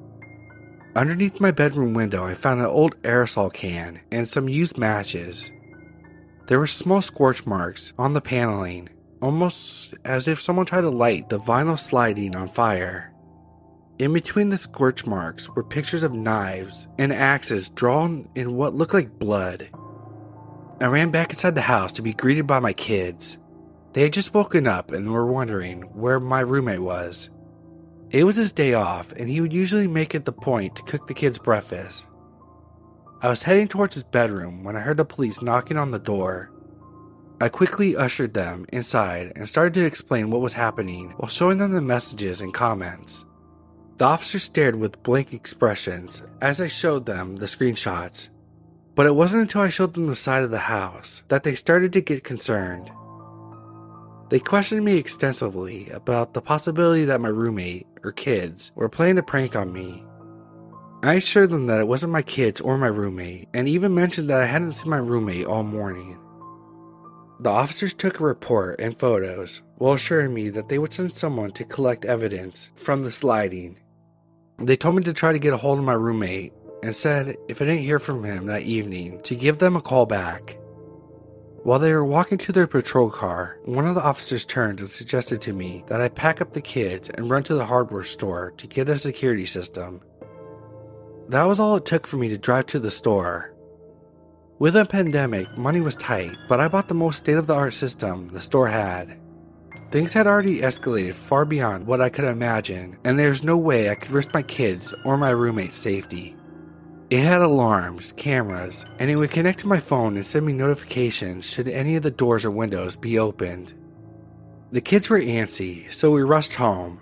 Underneath 0.98 1.40
my 1.40 1.52
bedroom 1.52 1.94
window, 1.94 2.26
I 2.26 2.34
found 2.34 2.60
an 2.60 2.66
old 2.66 3.00
aerosol 3.04 3.54
can 3.54 4.00
and 4.12 4.28
some 4.28 4.50
used 4.50 4.80
matches. 4.80 5.52
There 6.48 6.58
were 6.58 6.66
small 6.66 7.04
scorch 7.04 7.46
marks 7.46 7.94
on 8.00 8.16
the 8.16 8.22
paneling, 8.22 8.90
almost 9.22 9.94
as 10.04 10.28
if 10.28 10.42
someone 10.42 10.66
tried 10.66 10.82
to 10.82 10.90
light 10.90 11.30
the 11.30 11.40
vinyl 11.40 11.78
sliding 11.78 12.36
on 12.36 12.48
fire. 12.48 13.14
In 14.00 14.12
between 14.12 14.50
the 14.50 14.58
scorch 14.58 15.06
marks 15.06 15.48
were 15.50 15.64
pictures 15.64 16.02
of 16.02 16.16
knives 16.16 16.88
and 16.98 17.14
axes 17.14 17.70
drawn 17.70 18.28
in 18.34 18.56
what 18.56 18.74
looked 18.74 18.96
like 18.96 19.20
blood. 19.20 19.70
I 20.82 20.88
ran 20.88 21.12
back 21.12 21.30
inside 21.30 21.54
the 21.54 21.62
house 21.62 21.92
to 21.92 22.02
be 22.02 22.14
greeted 22.14 22.48
by 22.48 22.58
my 22.58 22.74
kids. 22.74 23.38
They 23.94 24.02
had 24.02 24.14
just 24.14 24.34
woken 24.34 24.66
up 24.66 24.92
and 24.92 25.12
were 25.12 25.32
wondering 25.32 25.84
where 25.94 26.20
my 26.20 26.40
roommate 26.40 26.82
was. 26.82 27.30
It 28.10 28.24
was 28.24 28.38
his 28.38 28.54
day 28.54 28.74
off, 28.74 29.12
and 29.14 29.28
he 29.28 29.42
would 29.42 29.52
usually 29.52 29.88
make 29.88 30.16
it 30.16 30.24
the 30.24 30.32
point 30.32 30.76
to 30.76 30.84
cook 30.84 31.08
the 31.08 31.14
kids 31.14 31.38
breakfast. 31.38 32.08
I 33.22 33.30
was 33.30 33.44
heading 33.44 33.68
towards 33.68 33.96
his 33.96 34.04
bedroom 34.04 34.64
when 34.64 34.78
I 34.78 34.82
heard 34.82 34.98
the 34.98 35.06
police 35.06 35.42
knocking 35.42 35.78
on 35.78 35.92
the 35.92 36.00
door. 36.00 36.52
I 37.42 37.50
quickly 37.50 37.96
ushered 37.96 38.34
them 38.34 38.66
inside 38.72 39.34
and 39.36 39.50
started 39.50 39.74
to 39.76 39.86
explain 39.86 40.30
what 40.30 40.42
was 40.42 40.54
happening 40.54 41.12
while 41.18 41.28
showing 41.28 41.58
them 41.58 41.74
the 41.74 41.82
messages 41.82 42.40
and 42.40 42.54
comments. 42.54 43.26
The 43.98 44.06
officer 44.06 44.40
stared 44.40 44.76
with 44.76 45.02
blank 45.04 45.34
expressions 45.34 46.22
as 46.42 46.62
I 46.62 46.68
showed 46.68 47.08
them 47.08 47.36
the 47.38 47.48
screenshots, 47.48 48.30
but 48.96 49.08
it 49.08 49.16
wasn't 49.16 49.42
until 49.42 49.62
I 49.62 49.70
showed 49.70 49.96
them 49.96 50.08
the 50.08 50.16
side 50.16 50.44
of 50.44 50.52
the 50.52 50.60
house 50.60 51.24
that 51.28 51.44
they 51.44 51.56
started 51.56 51.94
to 51.94 52.02
get 52.02 52.24
concerned. 52.24 52.90
They 54.30 54.40
questioned 54.40 54.86
me 54.86 54.98
extensively 54.98 55.90
about 55.90 56.34
the 56.34 56.42
possibility 56.42 57.06
that 57.06 57.22
my 57.22 57.30
roommate 57.30 57.87
or 58.04 58.12
kids 58.12 58.72
were 58.76 58.90
playing 58.90 59.18
a 59.18 59.24
prank 59.24 59.56
on 59.56 59.72
me. 59.74 60.04
I 61.04 61.16
assured 61.16 61.52
them 61.52 61.68
that 61.68 61.80
it 61.80 61.88
wasn't 61.88 62.12
my 62.12 62.22
kids 62.22 62.60
or 62.60 62.78
my 62.78 62.88
roommate, 62.88 63.50
and 63.54 63.68
even 63.68 63.94
mentioned 63.94 64.30
that 64.30 64.42
I 64.42 64.46
hadn't 64.46 64.74
seen 64.74 64.90
my 64.90 64.98
roommate 64.98 65.46
all 65.46 65.64
morning. 65.64 66.20
The 67.40 67.50
officers 67.50 67.94
took 67.94 68.20
a 68.20 68.24
report 68.24 68.82
and 68.82 68.98
photos 68.98 69.62
while 69.78 69.94
assuring 69.94 70.34
me 70.34 70.50
that 70.50 70.70
they 70.70 70.80
would 70.80 70.92
send 70.94 71.16
someone 71.16 71.52
to 71.52 71.64
collect 71.64 72.04
evidence 72.04 72.70
from 72.74 73.04
the 73.04 73.12
sliding. 73.12 73.78
They 74.58 74.76
told 74.76 74.96
me 74.96 75.04
to 75.04 75.14
try 75.14 75.34
to 75.34 75.40
get 75.40 75.54
a 75.54 75.58
hold 75.58 75.78
of 75.78 75.86
my 75.86 75.94
roommate 75.94 76.54
and 76.82 76.96
said 76.96 77.36
if 77.48 77.62
I 77.62 77.66
didn't 77.66 77.82
hear 77.82 78.00
from 78.00 78.24
him 78.24 78.48
that 78.48 78.64
evening, 78.64 79.22
to 79.22 79.36
give 79.36 79.60
them 79.60 79.76
a 79.76 79.82
call 79.82 80.08
back. 80.08 80.58
While 81.68 81.80
they 81.80 81.92
were 81.92 82.06
walking 82.06 82.38
to 82.38 82.54
their 82.54 82.66
patrol 82.66 83.10
car, 83.10 83.58
one 83.66 83.86
of 83.86 83.94
the 83.94 84.02
officers 84.02 84.46
turned 84.46 84.80
and 84.80 84.90
suggested 84.90 85.42
to 85.42 85.52
me 85.52 85.84
that 85.88 86.00
I 86.00 86.08
pack 86.08 86.40
up 86.40 86.54
the 86.54 86.62
kids 86.62 87.10
and 87.10 87.30
run 87.30 87.44
to 87.44 87.56
the 87.56 87.66
hardware 87.66 88.06
store 88.06 88.54
to 88.56 88.68
get 88.68 88.88
a 88.88 88.98
security 88.98 89.46
system. 89.46 90.00
That 91.28 91.44
was 91.44 91.60
all 91.60 91.76
it 91.76 91.84
took 91.84 92.08
for 92.08 92.16
me 92.16 92.30
to 92.30 92.38
drive 92.38 92.68
to 92.68 92.80
the 92.80 92.90
store. 92.90 93.54
With 94.60 94.78
a 94.78 94.86
pandemic, 94.86 95.58
money 95.58 95.82
was 95.82 95.98
tight, 95.98 96.38
but 96.48 96.62
I 96.62 96.70
bought 96.70 96.88
the 96.88 96.94
most 96.94 97.18
state 97.18 97.36
of 97.36 97.48
the 97.48 97.56
art 97.56 97.74
system 97.74 98.30
the 98.30 98.42
store 98.42 98.70
had. 98.70 99.20
Things 99.92 100.14
had 100.14 100.26
already 100.26 100.62
escalated 100.62 101.16
far 101.16 101.44
beyond 101.44 101.86
what 101.86 102.00
I 102.00 102.08
could 102.08 102.24
imagine, 102.24 102.98
and 103.04 103.20
there's 103.20 103.44
no 103.44 103.58
way 103.58 103.90
I 103.90 103.96
could 103.96 104.12
risk 104.12 104.34
my 104.34 104.42
kids 104.42 104.94
or 105.04 105.18
my 105.18 105.32
roommate's 105.32 105.76
safety. 105.76 106.34
It 107.10 107.20
had 107.24 107.42
alarms, 107.42 108.12
cameras, 108.12 108.86
and 109.00 109.10
it 109.10 109.16
would 109.16 109.32
connect 109.32 109.60
to 109.60 109.68
my 109.68 109.80
phone 109.80 110.18
and 110.18 110.28
send 110.28 110.46
me 110.46 110.52
notifications 110.52 111.46
should 111.46 111.70
any 111.70 111.96
of 111.96 112.04
the 112.04 112.12
doors 112.12 112.44
or 112.44 112.52
windows 112.52 112.98
be 112.98 113.18
opened. 113.18 113.74
The 114.74 114.82
kids 114.82 115.10
were 115.10 115.20
antsy, 115.20 115.90
so 115.90 116.12
we 116.12 116.22
rushed 116.22 116.56
home. 116.56 117.00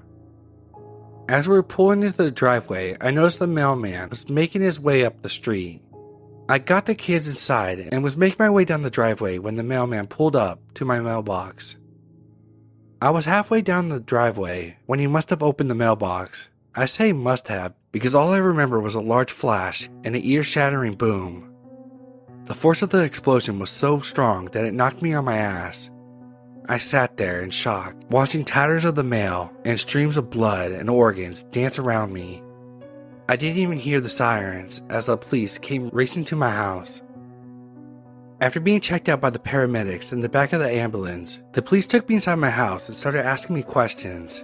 As 1.27 1.47
we 1.47 1.55
were 1.55 1.63
pulling 1.63 2.03
into 2.03 2.17
the 2.17 2.29
driveway, 2.29 2.95
I 3.01 3.09
noticed 3.09 3.39
the 3.39 3.47
mailman 3.47 4.11
was 4.11 4.29
making 4.29 4.61
his 4.61 4.79
way 4.79 5.03
up 5.03 5.23
the 5.23 5.29
street. 5.29 5.81
I 6.47 6.59
got 6.59 6.85
the 6.85 6.93
kids 6.93 7.27
inside 7.27 7.79
and 7.79 8.03
was 8.03 8.15
making 8.15 8.37
my 8.37 8.51
way 8.51 8.63
down 8.63 8.83
the 8.83 8.91
driveway 8.91 9.39
when 9.39 9.55
the 9.55 9.63
mailman 9.63 10.05
pulled 10.05 10.35
up 10.35 10.59
to 10.75 10.85
my 10.85 10.99
mailbox. 10.99 11.77
I 13.01 13.09
was 13.09 13.25
halfway 13.25 13.63
down 13.63 13.89
the 13.89 13.99
driveway 13.99 14.77
when 14.85 14.99
he 14.99 15.07
must 15.07 15.31
have 15.31 15.41
opened 15.41 15.71
the 15.71 15.75
mailbox. 15.75 16.49
I 16.75 16.85
say 16.85 17.11
must 17.11 17.47
have 17.47 17.73
because 17.95 18.13
all 18.13 18.33
I 18.33 18.39
remember 18.39 18.81
was 18.81 18.95
a 18.95 18.99
large 18.99 19.31
flash 19.31 19.89
and 20.03 20.17
an 20.17 20.21
ear 20.25 20.43
shattering 20.43 20.95
boom. 20.95 21.49
The 22.43 22.53
force 22.53 22.81
of 22.81 22.89
the 22.89 23.03
explosion 23.03 23.57
was 23.57 23.69
so 23.69 24.01
strong 24.01 24.47
that 24.47 24.65
it 24.65 24.73
knocked 24.73 25.01
me 25.01 25.13
on 25.13 25.23
my 25.23 25.37
ass. 25.37 25.89
I 26.67 26.77
sat 26.77 27.15
there 27.15 27.41
in 27.41 27.51
shock, 27.51 27.95
watching 28.09 28.43
tatters 28.43 28.83
of 28.83 28.95
the 28.95 29.03
mail 29.03 29.49
and 29.63 29.79
streams 29.79 30.17
of 30.17 30.29
blood 30.29 30.73
and 30.73 30.89
organs 30.89 31.43
dance 31.51 31.79
around 31.79 32.11
me. 32.11 32.43
I 33.29 33.37
didn't 33.37 33.59
even 33.59 33.77
hear 33.77 34.01
the 34.01 34.09
sirens 34.09 34.81
as 34.89 35.05
the 35.05 35.15
police 35.15 35.57
came 35.57 35.87
racing 35.93 36.25
to 36.25 36.35
my 36.35 36.51
house. 36.51 37.01
After 38.41 38.59
being 38.59 38.81
checked 38.81 39.07
out 39.07 39.21
by 39.21 39.29
the 39.29 39.39
paramedics 39.39 40.11
in 40.11 40.19
the 40.19 40.27
back 40.27 40.51
of 40.51 40.59
the 40.59 40.69
ambulance, 40.69 41.39
the 41.53 41.61
police 41.61 41.87
took 41.87 42.09
me 42.09 42.15
inside 42.15 42.35
my 42.35 42.49
house 42.49 42.89
and 42.89 42.97
started 42.97 43.23
asking 43.23 43.55
me 43.55 43.63
questions. 43.63 44.43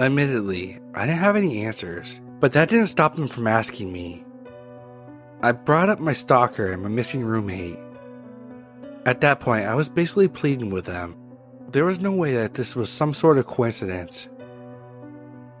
Admittedly, 0.00 0.80
I 0.96 1.06
didn't 1.06 1.20
have 1.20 1.36
any 1.36 1.64
answers, 1.64 2.20
but 2.42 2.50
that 2.50 2.68
didn't 2.68 2.88
stop 2.88 3.14
them 3.14 3.28
from 3.28 3.46
asking 3.46 3.92
me. 3.92 4.24
I 5.44 5.52
brought 5.52 5.88
up 5.88 6.00
my 6.00 6.12
stalker 6.12 6.72
and 6.72 6.82
my 6.82 6.88
missing 6.88 7.22
roommate. 7.22 7.78
At 9.06 9.20
that 9.20 9.38
point, 9.38 9.64
I 9.64 9.76
was 9.76 9.88
basically 9.88 10.26
pleading 10.26 10.70
with 10.70 10.86
them. 10.86 11.16
There 11.70 11.84
was 11.84 12.00
no 12.00 12.10
way 12.10 12.34
that 12.34 12.54
this 12.54 12.74
was 12.74 12.90
some 12.90 13.14
sort 13.14 13.38
of 13.38 13.46
coincidence. 13.46 14.28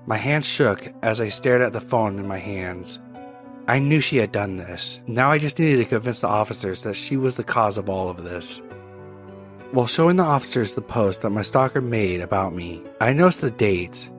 My 0.06 0.16
hands 0.16 0.44
shook 0.44 0.92
as 1.04 1.20
I 1.20 1.28
stared 1.28 1.62
at 1.62 1.72
the 1.72 1.80
phone 1.80 2.18
in 2.18 2.26
my 2.26 2.38
hands. 2.38 2.98
I 3.68 3.78
knew 3.78 4.00
she 4.00 4.16
had 4.16 4.32
done 4.32 4.56
this. 4.56 4.98
Now 5.06 5.30
I 5.30 5.38
just 5.38 5.60
needed 5.60 5.76
to 5.84 5.88
convince 5.88 6.22
the 6.22 6.26
officers 6.26 6.82
that 6.82 6.96
she 6.96 7.16
was 7.16 7.36
the 7.36 7.44
cause 7.44 7.78
of 7.78 7.88
all 7.88 8.08
of 8.08 8.24
this. 8.24 8.60
While 9.70 9.86
showing 9.86 10.16
the 10.16 10.24
officers 10.24 10.74
the 10.74 10.82
post 10.82 11.22
that 11.22 11.30
my 11.30 11.42
stalker 11.42 11.80
made 11.80 12.20
about 12.20 12.56
me, 12.56 12.82
I 13.00 13.12
noticed 13.12 13.40
the 13.40 13.52
dates 13.52 14.10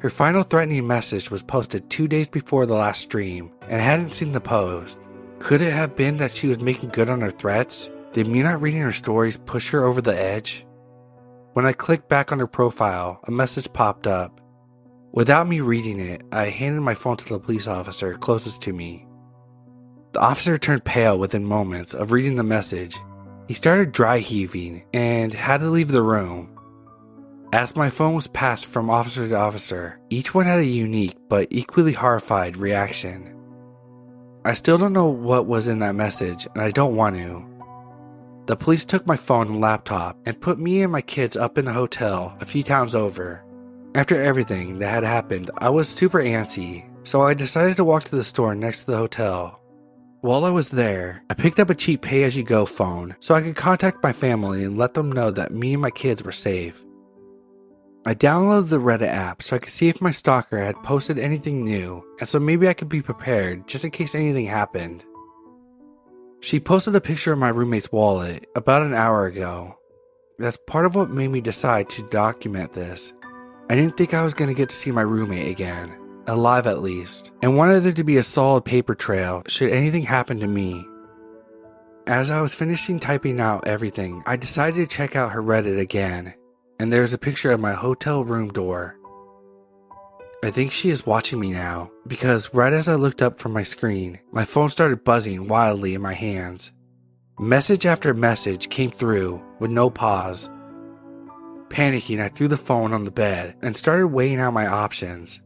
her 0.00 0.10
final 0.10 0.44
threatening 0.44 0.86
message 0.86 1.30
was 1.30 1.42
posted 1.42 1.90
two 1.90 2.06
days 2.06 2.28
before 2.28 2.66
the 2.66 2.74
last 2.74 3.02
stream 3.02 3.50
and 3.62 3.80
I 3.80 3.84
hadn't 3.84 4.12
seen 4.12 4.32
the 4.32 4.40
post. 4.40 5.00
Could 5.40 5.60
it 5.60 5.72
have 5.72 5.96
been 5.96 6.16
that 6.18 6.30
she 6.30 6.46
was 6.48 6.60
making 6.60 6.90
good 6.90 7.10
on 7.10 7.20
her 7.20 7.30
threats? 7.30 7.90
Did 8.12 8.26
me 8.28 8.42
not 8.42 8.60
reading 8.60 8.80
her 8.80 8.92
stories 8.92 9.38
push 9.38 9.70
her 9.70 9.84
over 9.84 10.00
the 10.00 10.16
edge? 10.16 10.64
When 11.52 11.66
I 11.66 11.72
clicked 11.72 12.08
back 12.08 12.30
on 12.30 12.38
her 12.38 12.46
profile, 12.46 13.20
a 13.24 13.30
message 13.30 13.72
popped 13.72 14.06
up. 14.06 14.40
Without 15.12 15.48
me 15.48 15.60
reading 15.60 15.98
it, 15.98 16.22
I 16.30 16.46
handed 16.46 16.82
my 16.82 16.94
phone 16.94 17.16
to 17.16 17.28
the 17.28 17.40
police 17.40 17.66
officer 17.66 18.14
closest 18.14 18.62
to 18.62 18.72
me. 18.72 19.06
The 20.12 20.20
officer 20.20 20.58
turned 20.58 20.84
pale 20.84 21.18
within 21.18 21.44
moments 21.44 21.94
of 21.94 22.12
reading 22.12 22.36
the 22.36 22.44
message. 22.44 22.96
He 23.46 23.54
started 23.54 23.92
dry 23.92 24.18
heaving 24.18 24.84
and 24.92 25.32
had 25.32 25.60
to 25.60 25.70
leave 25.70 25.88
the 25.88 26.02
room. 26.02 26.57
As 27.52 27.74
my 27.74 27.88
phone 27.88 28.14
was 28.14 28.26
passed 28.26 28.66
from 28.66 28.90
officer 28.90 29.26
to 29.26 29.34
officer, 29.34 29.98
each 30.10 30.34
one 30.34 30.44
had 30.44 30.58
a 30.58 30.64
unique 30.66 31.16
but 31.30 31.48
equally 31.50 31.94
horrified 31.94 32.58
reaction. 32.58 33.34
I 34.44 34.52
still 34.52 34.76
don't 34.76 34.92
know 34.92 35.08
what 35.08 35.46
was 35.46 35.66
in 35.66 35.78
that 35.78 35.94
message, 35.94 36.46
and 36.54 36.62
I 36.62 36.70
don't 36.70 36.94
want 36.94 37.16
to. 37.16 37.46
The 38.44 38.56
police 38.56 38.84
took 38.84 39.06
my 39.06 39.16
phone 39.16 39.46
and 39.46 39.60
laptop 39.62 40.18
and 40.26 40.38
put 40.38 40.58
me 40.58 40.82
and 40.82 40.92
my 40.92 41.00
kids 41.00 41.38
up 41.38 41.56
in 41.56 41.66
a 41.66 41.72
hotel 41.72 42.36
a 42.38 42.44
few 42.44 42.62
towns 42.62 42.94
over. 42.94 43.42
After 43.94 44.22
everything 44.22 44.78
that 44.80 44.90
had 44.90 45.04
happened, 45.04 45.50
I 45.56 45.70
was 45.70 45.88
super 45.88 46.22
antsy, 46.22 46.86
so 47.04 47.22
I 47.22 47.32
decided 47.32 47.76
to 47.76 47.84
walk 47.84 48.04
to 48.04 48.16
the 48.16 48.24
store 48.24 48.54
next 48.54 48.80
to 48.80 48.90
the 48.90 48.98
hotel. 48.98 49.58
While 50.20 50.44
I 50.44 50.50
was 50.50 50.68
there, 50.68 51.22
I 51.30 51.34
picked 51.34 51.60
up 51.60 51.70
a 51.70 51.74
cheap 51.74 52.02
pay 52.02 52.24
as 52.24 52.36
you 52.36 52.42
go 52.42 52.66
phone 52.66 53.16
so 53.20 53.34
I 53.34 53.40
could 53.40 53.56
contact 53.56 54.02
my 54.02 54.12
family 54.12 54.64
and 54.64 54.76
let 54.76 54.92
them 54.92 55.10
know 55.10 55.30
that 55.30 55.52
me 55.52 55.72
and 55.72 55.80
my 55.80 55.90
kids 55.90 56.22
were 56.22 56.32
safe. 56.32 56.84
I 58.08 58.14
downloaded 58.14 58.70
the 58.70 58.78
Reddit 58.78 59.08
app 59.08 59.42
so 59.42 59.56
I 59.56 59.58
could 59.58 59.74
see 59.74 59.90
if 59.90 60.00
my 60.00 60.12
stalker 60.12 60.56
had 60.56 60.82
posted 60.82 61.18
anything 61.18 61.62
new, 61.62 62.02
and 62.20 62.26
so 62.26 62.40
maybe 62.40 62.66
I 62.66 62.72
could 62.72 62.88
be 62.88 63.02
prepared 63.02 63.68
just 63.68 63.84
in 63.84 63.90
case 63.90 64.14
anything 64.14 64.46
happened. 64.46 65.04
She 66.40 66.58
posted 66.58 66.94
a 66.94 67.02
picture 67.02 67.34
of 67.34 67.38
my 67.38 67.50
roommate's 67.50 67.92
wallet 67.92 68.46
about 68.56 68.80
an 68.80 68.94
hour 68.94 69.26
ago. 69.26 69.78
That's 70.38 70.56
part 70.66 70.86
of 70.86 70.94
what 70.94 71.10
made 71.10 71.28
me 71.28 71.42
decide 71.42 71.90
to 71.90 72.08
document 72.08 72.72
this. 72.72 73.12
I 73.68 73.76
didn't 73.76 73.98
think 73.98 74.14
I 74.14 74.24
was 74.24 74.32
going 74.32 74.48
to 74.48 74.56
get 74.56 74.70
to 74.70 74.74
see 74.74 74.90
my 74.90 75.02
roommate 75.02 75.50
again, 75.50 75.94
alive 76.26 76.66
at 76.66 76.80
least, 76.80 77.30
and 77.42 77.58
wanted 77.58 77.80
there 77.80 77.92
to 77.92 78.04
be 78.04 78.16
a 78.16 78.22
solid 78.22 78.64
paper 78.64 78.94
trail 78.94 79.42
should 79.48 79.70
anything 79.70 80.04
happen 80.04 80.40
to 80.40 80.46
me. 80.46 80.82
As 82.06 82.30
I 82.30 82.40
was 82.40 82.54
finishing 82.54 83.00
typing 83.00 83.38
out 83.38 83.68
everything, 83.68 84.22
I 84.24 84.38
decided 84.38 84.76
to 84.76 84.96
check 84.96 85.14
out 85.14 85.32
her 85.32 85.42
Reddit 85.42 85.78
again 85.78 86.32
and 86.78 86.92
there's 86.92 87.12
a 87.12 87.18
picture 87.18 87.50
of 87.50 87.60
my 87.60 87.72
hotel 87.72 88.24
room 88.24 88.48
door. 88.50 88.96
I 90.44 90.52
think 90.52 90.70
she 90.70 90.90
is 90.90 91.04
watching 91.04 91.40
me 91.40 91.50
now 91.50 91.90
because 92.06 92.54
right 92.54 92.72
as 92.72 92.88
I 92.88 92.94
looked 92.94 93.22
up 93.22 93.40
from 93.40 93.52
my 93.52 93.64
screen, 93.64 94.20
my 94.30 94.44
phone 94.44 94.70
started 94.70 95.02
buzzing 95.02 95.48
wildly 95.48 95.94
in 95.94 96.00
my 96.00 96.14
hands. 96.14 96.70
Message 97.40 97.86
after 97.86 98.14
message 98.14 98.68
came 98.68 98.90
through 98.90 99.42
with 99.58 99.72
no 99.72 99.90
pause. 99.90 100.48
Panicking, 101.68 102.20
I 102.20 102.28
threw 102.28 102.46
the 102.46 102.56
phone 102.56 102.92
on 102.92 103.04
the 103.04 103.10
bed 103.10 103.56
and 103.62 103.76
started 103.76 104.08
weighing 104.08 104.38
out 104.38 104.52
my 104.52 104.66
options. 104.66 105.40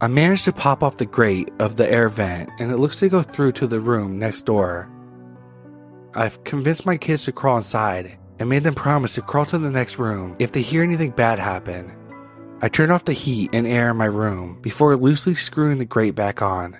I 0.00 0.06
managed 0.06 0.44
to 0.44 0.52
pop 0.52 0.82
off 0.82 0.98
the 0.98 1.06
grate 1.06 1.50
of 1.58 1.76
the 1.76 1.90
air 1.90 2.08
vent 2.10 2.50
and 2.58 2.70
it 2.70 2.76
looks 2.76 2.98
to 3.00 3.08
go 3.08 3.22
through 3.22 3.52
to 3.52 3.66
the 3.66 3.80
room 3.80 4.18
next 4.18 4.42
door. 4.42 4.90
I've 6.14 6.44
convinced 6.44 6.86
my 6.86 6.98
kids 6.98 7.24
to 7.24 7.32
crawl 7.32 7.56
inside 7.56 8.18
and 8.38 8.48
made 8.48 8.62
them 8.62 8.74
promise 8.74 9.14
to 9.14 9.22
crawl 9.22 9.46
to 9.46 9.58
the 9.58 9.70
next 9.70 9.98
room 9.98 10.36
if 10.38 10.52
they 10.52 10.62
hear 10.62 10.82
anything 10.82 11.10
bad 11.10 11.38
happen. 11.38 11.92
I 12.60 12.68
turned 12.68 12.92
off 12.92 13.04
the 13.04 13.12
heat 13.12 13.50
and 13.52 13.66
air 13.66 13.90
in 13.90 13.96
my 13.96 14.06
room 14.06 14.60
before 14.60 14.96
loosely 14.96 15.34
screwing 15.34 15.78
the 15.78 15.84
grate 15.84 16.14
back 16.14 16.42
on. 16.42 16.76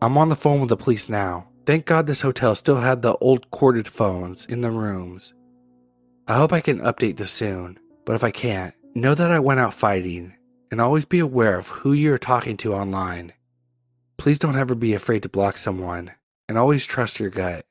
I'm 0.00 0.16
on 0.18 0.28
the 0.28 0.36
phone 0.36 0.60
with 0.60 0.68
the 0.68 0.76
police 0.76 1.08
now. 1.08 1.48
Thank 1.66 1.86
God 1.86 2.06
this 2.06 2.20
hotel 2.20 2.54
still 2.54 2.76
had 2.76 3.02
the 3.02 3.16
old 3.16 3.50
corded 3.50 3.88
phones 3.88 4.44
in 4.46 4.60
the 4.60 4.70
rooms. 4.70 5.32
I 6.28 6.36
hope 6.36 6.52
I 6.52 6.60
can 6.60 6.80
update 6.80 7.16
this 7.16 7.32
soon, 7.32 7.78
but 8.04 8.14
if 8.14 8.22
I 8.22 8.30
can't, 8.30 8.74
know 8.94 9.14
that 9.14 9.30
I 9.30 9.38
went 9.38 9.60
out 9.60 9.74
fighting 9.74 10.34
and 10.70 10.80
always 10.80 11.04
be 11.04 11.18
aware 11.18 11.58
of 11.58 11.68
who 11.68 11.92
you're 11.92 12.18
talking 12.18 12.56
to 12.58 12.74
online. 12.74 13.32
Please 14.16 14.38
don't 14.38 14.56
ever 14.56 14.74
be 14.74 14.94
afraid 14.94 15.22
to 15.22 15.28
block 15.28 15.56
someone 15.56 16.12
and 16.48 16.58
always 16.58 16.84
trust 16.84 17.18
your 17.18 17.30
gut. 17.30 17.64